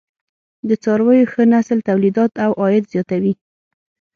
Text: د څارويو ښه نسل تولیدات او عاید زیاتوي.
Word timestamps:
د 0.67 0.69
څارويو 0.83 1.29
ښه 1.31 1.43
نسل 1.53 1.79
تولیدات 1.89 2.31
او 2.45 2.51
عاید 2.61 2.85
زیاتوي. 2.93 3.33